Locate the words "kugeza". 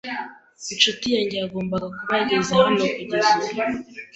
2.97-3.31